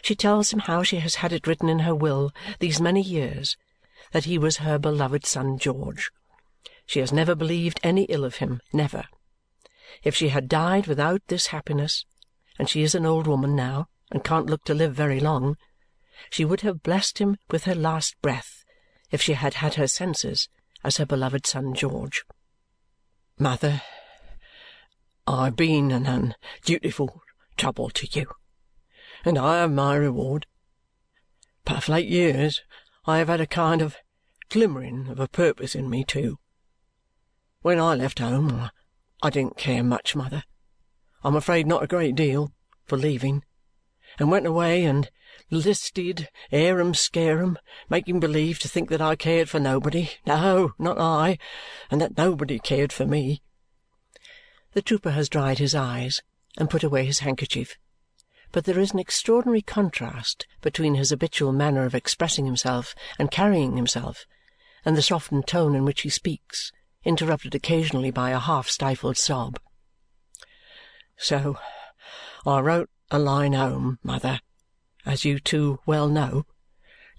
She 0.00 0.14
tells 0.14 0.52
him 0.52 0.60
how 0.60 0.82
she 0.82 0.96
has 0.96 1.16
had 1.16 1.32
it 1.32 1.46
written 1.46 1.68
in 1.68 1.80
her 1.80 1.94
will 1.94 2.32
these 2.60 2.80
many 2.80 3.02
years 3.02 3.56
that 4.12 4.24
he 4.24 4.38
was 4.38 4.58
her 4.58 4.78
beloved 4.78 5.26
son 5.26 5.58
George. 5.58 6.10
She 6.86 7.00
has 7.00 7.12
never 7.12 7.34
believed 7.34 7.80
any 7.82 8.04
ill 8.04 8.24
of 8.24 8.36
him, 8.36 8.60
never. 8.72 9.04
If 10.02 10.16
she 10.16 10.28
had 10.28 10.48
died 10.48 10.86
without 10.86 11.22
this 11.28 11.48
happiness, 11.48 12.04
and 12.58 12.68
she 12.68 12.82
is 12.82 12.94
an 12.94 13.06
old 13.06 13.26
woman 13.26 13.54
now 13.54 13.88
and 14.10 14.24
can't 14.24 14.48
look 14.48 14.64
to 14.64 14.74
live 14.74 14.94
very 14.94 15.20
long, 15.20 15.56
she 16.30 16.44
would 16.44 16.60
have 16.62 16.82
blessed 16.82 17.18
him 17.18 17.36
with 17.50 17.64
her 17.64 17.74
last 17.74 18.20
breath 18.22 18.64
if 19.10 19.20
she 19.20 19.34
had 19.34 19.54
had 19.54 19.74
her 19.74 19.86
senses 19.86 20.48
as 20.84 20.96
her 20.96 21.06
beloved 21.06 21.46
son 21.46 21.74
George. 21.74 22.24
Mother, 23.38 23.82
I've 25.26 25.56
been 25.56 25.90
an 25.90 26.06
undutiful 26.06 27.22
trouble 27.56 27.90
to 27.90 28.06
you 28.12 28.26
and 29.24 29.38
I 29.38 29.58
have 29.58 29.72
my 29.72 29.94
reward. 29.94 30.46
But 31.64 31.76
of 31.76 31.88
late 31.88 32.08
years 32.08 32.62
I 33.06 33.18
have 33.18 33.28
had 33.28 33.40
a 33.40 33.46
kind 33.46 33.82
of 33.82 33.96
glimmering 34.48 35.08
of 35.08 35.20
a 35.20 35.28
purpose 35.28 35.74
in 35.74 35.88
me 35.88 36.04
too. 36.04 36.38
When 37.60 37.78
I 37.78 37.94
left 37.94 38.18
home, 38.18 38.70
I 39.22 39.30
didn't 39.30 39.56
care 39.56 39.84
much, 39.84 40.16
mother 40.16 40.44
I'm 41.24 41.36
afraid 41.36 41.66
not 41.66 41.84
a 41.84 41.88
great 41.88 42.16
deal 42.16 42.52
for 42.84 42.98
leaving, 42.98 43.44
and 44.18 44.30
went 44.30 44.46
away 44.46 44.84
and 44.84 45.08
listed 45.50 46.28
harum 46.50 46.94
scarum, 46.94 47.58
making 47.88 48.18
believe 48.18 48.58
to 48.58 48.68
think 48.68 48.88
that 48.90 49.00
I 49.00 49.14
cared 49.14 49.48
for 49.48 49.60
nobody 49.60 50.10
no, 50.26 50.72
not 50.78 50.98
I 50.98 51.38
and 51.90 52.00
that 52.00 52.18
nobody 52.18 52.58
cared 52.58 52.92
for 52.92 53.06
me. 53.06 53.40
The 54.72 54.82
trooper 54.82 55.10
has 55.10 55.28
dried 55.28 55.58
his 55.58 55.74
eyes 55.74 56.22
and 56.58 56.70
put 56.70 56.82
away 56.82 57.04
his 57.04 57.20
handkerchief 57.20 57.76
but 58.52 58.64
there 58.64 58.78
is 58.78 58.92
an 58.92 58.98
extraordinary 58.98 59.62
contrast 59.62 60.46
between 60.60 60.94
his 60.94 61.10
habitual 61.10 61.52
manner 61.52 61.84
of 61.84 61.94
expressing 61.94 62.44
himself 62.44 62.94
and 63.18 63.30
carrying 63.30 63.76
himself 63.76 64.26
and 64.84 64.96
the 64.96 65.02
softened 65.02 65.46
tone 65.46 65.74
in 65.74 65.84
which 65.84 66.02
he 66.02 66.08
speaks, 66.08 66.70
interrupted 67.04 67.54
occasionally 67.54 68.10
by 68.10 68.30
a 68.30 68.38
half-stifled 68.38 69.16
sob. 69.16 69.58
So 71.16 71.56
I 72.44 72.60
wrote 72.60 72.90
a 73.10 73.18
line 73.18 73.52
home, 73.52 73.98
mother, 74.02 74.40
as 75.06 75.24
you 75.24 75.38
too 75.38 75.78
well 75.86 76.08
know, 76.08 76.46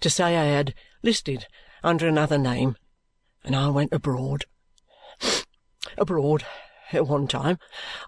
to 0.00 0.10
say 0.10 0.36
I 0.36 0.44
had 0.44 0.74
listed 1.02 1.46
under 1.82 2.06
another 2.06 2.38
name, 2.38 2.76
and 3.42 3.56
I 3.56 3.68
went 3.68 3.92
abroad. 3.92 4.44
Abroad 5.98 6.44
at 6.92 7.06
one 7.06 7.26
time, 7.26 7.58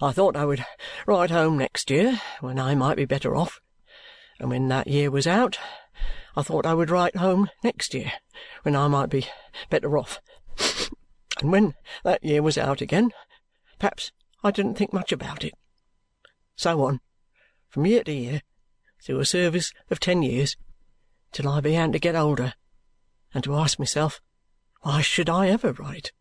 I 0.02 0.12
thought 0.12 0.37
I 0.37 0.45
would 0.45 0.64
write 1.06 1.30
home 1.30 1.59
next 1.59 1.90
year, 1.90 2.21
when 2.40 2.59
I 2.59 2.75
might 2.75 2.97
be 2.97 3.04
better 3.04 3.35
off. 3.35 3.61
And 4.38 4.50
when 4.50 4.68
that 4.68 4.87
year 4.87 5.11
was 5.11 5.26
out, 5.26 5.59
I 6.37 6.42
thought 6.42 6.66
I 6.66 6.75
would 6.75 6.90
write 6.90 7.16
home 7.16 7.49
next 7.64 7.95
year, 7.95 8.12
when 8.62 8.76
I 8.76 8.88
might 8.88 9.11
be 9.11 9.26
better 9.71 9.97
off. 9.97 10.21
And 11.40 11.52
when 11.52 11.75
that 12.02 12.25
year 12.25 12.42
was 12.42 12.56
out 12.56 12.80
again, 12.80 13.11
perhaps 13.78 14.11
I 14.42 14.50
didn't 14.50 14.76
think 14.76 14.92
much 14.92 15.12
about 15.12 15.45
it. 15.45 15.52
So 16.56 16.83
on, 16.85 17.00
from 17.68 17.85
year 17.85 18.02
to 18.04 18.12
year, 18.12 18.40
through 19.04 19.21
a 19.21 19.26
service 19.26 19.73
of 19.90 20.00
ten 20.00 20.23
years, 20.23 20.56
till 21.33 21.49
I 21.49 21.61
began 21.61 21.92
to 21.92 21.99
get 21.99 22.16
older, 22.16 22.54
and 23.35 23.45
to 23.45 23.54
ask 23.54 23.78
myself, 23.78 24.21
why 24.80 25.02
should 25.02 25.28
I 25.28 25.49
ever 25.49 25.73
write? 25.73 26.12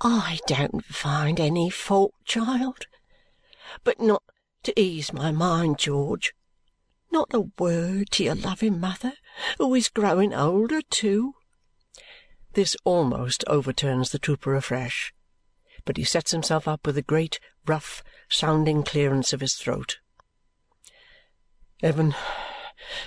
I 0.00 0.38
don't 0.46 0.84
find 0.84 1.38
any 1.38 1.68
fault, 1.68 2.14
child. 2.24 2.86
But 3.84 4.00
not 4.00 4.22
to 4.62 4.80
ease 4.80 5.12
my 5.12 5.30
mind, 5.30 5.78
George. 5.78 6.32
Not 7.10 7.34
a 7.34 7.50
word 7.58 8.10
to 8.12 8.24
your 8.24 8.34
loving 8.34 8.80
mother, 8.80 9.12
who 9.58 9.74
is 9.74 9.88
growing 9.88 10.32
older 10.32 10.80
too. 10.80 11.34
This 12.54 12.76
almost 12.84 13.44
overturns 13.46 14.10
the 14.10 14.18
trooper 14.18 14.54
afresh, 14.54 15.12
but 15.84 15.96
he 15.96 16.04
sets 16.04 16.30
himself 16.30 16.66
up 16.66 16.86
with 16.86 16.96
a 16.96 17.02
great, 17.02 17.38
rough, 17.66 18.02
sounding 18.28 18.82
clearance 18.82 19.32
of 19.32 19.40
his 19.40 19.54
throat. 19.54 19.98
Heaven 21.82 22.14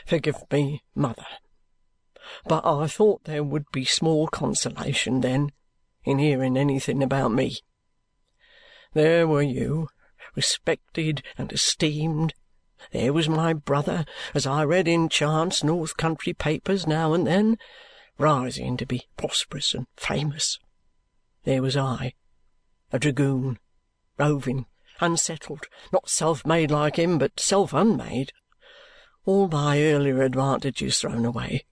forgive 0.05 0.43
me, 0.51 0.83
mother, 0.93 1.25
but 2.45 2.65
I 2.65 2.87
thought 2.87 3.23
there 3.23 3.43
would 3.43 3.65
be 3.71 3.85
small 3.85 4.27
consolation 4.27 5.21
then 5.21 5.51
in 6.03 6.19
hearing 6.19 6.57
anything 6.57 7.01
about 7.01 7.31
me. 7.31 7.57
There 8.93 9.27
were 9.27 9.41
you, 9.41 9.87
respected 10.35 11.23
and 11.37 11.51
esteemed. 11.51 12.33
There 12.91 13.13
was 13.13 13.29
my 13.29 13.53
brother, 13.53 14.05
as 14.33 14.45
I 14.45 14.63
read 14.63 14.87
in 14.87 15.09
chance 15.09 15.63
North 15.63 15.97
Country 15.97 16.33
papers 16.33 16.85
now 16.85 17.13
and 17.13 17.25
then, 17.25 17.57
rising 18.17 18.77
to 18.77 18.85
be 18.85 19.03
prosperous 19.17 19.73
and 19.73 19.87
famous. 19.95 20.59
There 21.45 21.61
was 21.61 21.75
I, 21.75 22.13
a 22.91 22.99
dragoon, 22.99 23.59
roving, 24.17 24.65
unsettled, 24.99 25.67
not 25.91 26.09
self-made 26.09 26.71
like 26.71 26.97
him, 26.97 27.17
but 27.17 27.39
self-unmade. 27.39 28.31
All 29.25 29.47
my 29.47 29.81
earlier 29.81 30.21
advantages 30.21 30.99
thrown 30.99 31.25
away, 31.25 31.65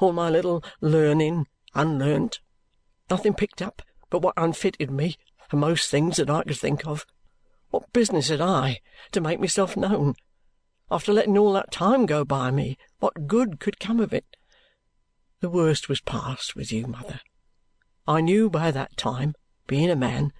all 0.00 0.12
my 0.12 0.30
little 0.30 0.64
learning 0.80 1.46
unlearnt, 1.74 2.40
nothing 3.10 3.34
picked 3.34 3.60
up 3.60 3.82
but 4.10 4.22
what 4.22 4.34
unfitted 4.36 4.90
me 4.90 5.16
for 5.48 5.56
most 5.56 5.90
things 5.90 6.16
that 6.16 6.30
I 6.30 6.42
could 6.42 6.58
think 6.58 6.86
of. 6.86 7.06
What 7.70 7.92
business 7.92 8.28
had 8.28 8.40
I 8.40 8.80
to 9.12 9.20
make 9.20 9.40
myself 9.40 9.76
known? 9.76 10.14
After 10.90 11.12
letting 11.12 11.38
all 11.38 11.52
that 11.52 11.70
time 11.70 12.06
go 12.06 12.24
by 12.24 12.50
me, 12.50 12.76
what 12.98 13.28
good 13.28 13.60
could 13.60 13.78
come 13.78 14.00
of 14.00 14.12
it? 14.12 14.24
The 15.40 15.48
worst 15.48 15.88
was 15.88 16.00
past 16.00 16.56
with 16.56 16.72
you, 16.72 16.86
mother. 16.86 17.20
I 18.06 18.20
knew 18.20 18.50
by 18.50 18.72
that 18.72 18.96
time, 18.96 19.34
being 19.68 19.88
a 19.88 19.96
man, 19.96 20.32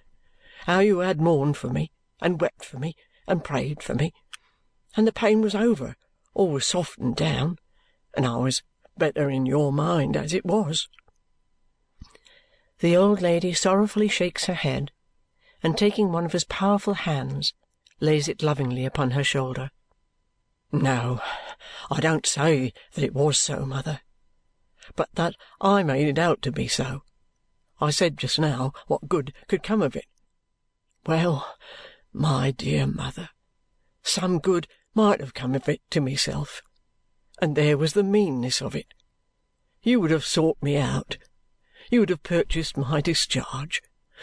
how 0.65 0.79
you 0.79 0.99
had 0.99 1.21
mourned 1.21 1.55
for 1.55 1.69
me, 1.69 1.91
and 2.21 2.41
wept 2.41 2.65
for 2.65 2.77
me, 2.77 2.95
and 3.27 3.43
prayed 3.43 3.81
for 3.81 3.95
me. 3.95 4.13
And 4.95 5.07
the 5.07 5.13
pain 5.13 5.41
was 5.41 5.55
over, 5.55 5.95
all 6.33 6.49
was 6.49 6.65
softened 6.65 7.15
down, 7.15 7.57
and 8.13 8.25
I 8.25 8.35
was 8.35 8.61
better 8.97 9.29
in 9.29 9.45
your 9.45 9.71
mind 9.71 10.17
as 10.17 10.33
it 10.33 10.45
was. 10.45 10.89
The 12.81 12.97
old 12.97 13.21
lady 13.21 13.53
sorrowfully 13.53 14.07
shakes 14.07 14.45
her 14.45 14.55
head, 14.55 14.91
and 15.61 15.77
taking 15.77 16.11
one 16.11 16.25
of 16.25 16.31
his 16.31 16.45
powerful 16.45 16.95
hands, 16.95 17.53
lays 17.99 18.27
it 18.27 18.41
lovingly 18.41 18.85
upon 18.85 19.11
her 19.11 19.23
shoulder. 19.23 19.69
No, 20.71 21.21
I 21.91 21.99
don't 21.99 22.25
say 22.25 22.73
that 22.95 23.03
it 23.03 23.13
was 23.13 23.37
so, 23.37 23.67
mother, 23.67 24.01
but 24.95 25.09
that 25.13 25.35
I 25.61 25.83
made 25.83 26.07
it 26.07 26.17
out 26.17 26.41
to 26.41 26.51
be 26.51 26.67
so. 26.67 27.03
I 27.79 27.91
said 27.91 28.17
just 28.17 28.39
now 28.39 28.73
what 28.87 29.07
good 29.07 29.31
could 29.47 29.61
come 29.61 29.83
of 29.83 29.95
it. 29.95 30.07
Well, 31.05 31.55
my 32.11 32.49
dear 32.49 32.87
mother, 32.87 33.29
some 34.01 34.39
good 34.39 34.67
might 34.95 35.19
have 35.19 35.35
come 35.35 35.53
of 35.53 35.69
it 35.69 35.81
to 35.91 36.01
myself, 36.01 36.63
and 37.39 37.55
there 37.55 37.77
was 37.77 37.93
the 37.93 38.03
meanness 38.03 38.59
of 38.59 38.75
it. 38.75 38.87
You 39.83 39.99
would 39.99 40.09
have 40.09 40.25
sought 40.25 40.57
me 40.63 40.77
out 40.77 41.19
you 41.91 41.99
would 41.99 42.09
have 42.09 42.23
purchased 42.23 42.77
my 42.77 43.01
discharge. 43.01 43.81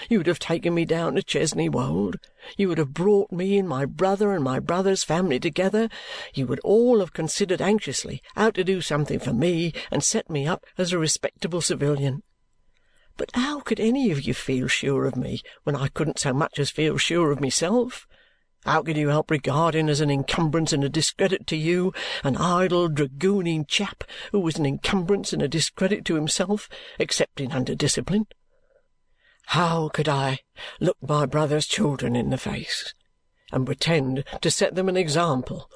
You 0.09 0.19
would 0.19 0.27
have 0.27 0.39
taken 0.39 0.75
me 0.75 0.85
down 0.85 1.17
to 1.17 1.23
Chesney 1.23 1.69
Wold. 1.69 2.17
You 2.57 2.69
would 2.69 2.79
have 2.79 2.95
brought 2.95 3.31
me 3.31 3.59
and 3.59 3.69
my 3.69 3.85
brother 3.85 4.33
and 4.33 4.43
my 4.43 4.59
brother's 4.59 5.05
family 5.05 5.39
together. 5.39 5.91
You 6.33 6.47
would 6.47 6.61
all 6.61 7.01
have 7.01 7.13
considered 7.13 7.61
anxiously 7.61 8.23
how 8.35 8.51
to 8.53 8.65
do 8.65 8.81
something 8.81 9.19
for 9.19 9.35
me 9.35 9.75
and 9.91 10.03
set 10.03 10.31
me 10.31 10.47
up 10.47 10.65
as 10.79 10.93
a 10.93 10.99
respectable 10.99 11.61
civilian. 11.61 12.23
But 13.19 13.33
how 13.35 13.61
could 13.61 13.81
any 13.81 14.11
of 14.11 14.23
you 14.23 14.33
feel 14.33 14.69
sure 14.69 15.05
of 15.05 15.17
me 15.17 15.43
when 15.65 15.77
I 15.77 15.89
couldn't 15.89 16.21
so 16.21 16.33
much 16.33 16.59
as 16.59 16.71
feel 16.71 16.97
sure 16.97 17.33
of 17.33 17.41
myself? 17.41 18.08
How 18.65 18.83
could 18.83 18.97
you 18.97 19.09
help 19.09 19.31
regarding 19.31 19.88
as 19.88 20.00
an 20.00 20.11
encumbrance 20.11 20.73
and 20.73 20.83
a 20.83 20.88
discredit 20.88 21.47
to 21.47 21.57
you 21.57 21.93
an 22.25 22.37
idle 22.37 22.88
dragooning 22.88 23.67
chap 23.67 24.05
who 24.33 24.41
was 24.41 24.57
an 24.57 24.67
encumbrance 24.67 25.33
and 25.33 25.41
a 25.41 25.49
discredit 25.49 26.05
to 26.07 26.17
himself, 26.17 26.69
excepting 26.99 27.53
under 27.53 27.75
discipline? 27.75 28.27
How 29.47 29.88
could 29.88 30.09
I 30.09 30.41
look 30.81 30.97
my 31.00 31.25
brother's 31.25 31.67
children 31.67 32.17
in 32.17 32.31
the 32.31 32.37
face 32.37 32.93
and 33.53 33.65
pretend 33.65 34.25
to 34.43 34.50
set 34.50 34.75
them 34.75 34.88
an 34.88 34.97
example? 34.97 35.71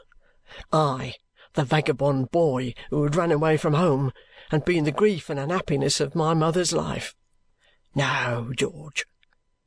I, 0.72 1.14
the 1.54 1.64
vagabond 1.64 2.30
boy 2.30 2.74
who 2.90 3.04
had 3.04 3.16
run 3.16 3.32
away 3.32 3.56
from 3.56 3.74
home 3.74 4.12
and 4.50 4.64
been 4.64 4.84
the 4.84 4.92
grief 4.92 5.30
and 5.30 5.38
unhappiness 5.38 6.00
of 6.00 6.14
my 6.14 6.34
mother's 6.34 6.72
life. 6.72 7.14
No, 7.94 8.52
George. 8.56 9.06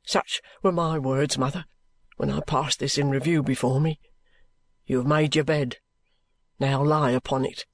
Such 0.04 0.40
were 0.62 0.70
my 0.70 0.98
words, 0.98 1.38
mother 1.38 1.64
when 2.16 2.30
I 2.30 2.40
pass 2.40 2.76
this 2.76 2.98
in 2.98 3.10
review 3.10 3.42
before 3.42 3.80
me. 3.80 4.00
You 4.86 4.98
have 4.98 5.06
made 5.06 5.34
your 5.34 5.44
bed. 5.44 5.76
Now 6.58 6.82
lie 6.82 7.10
upon 7.10 7.44
it 7.44 7.66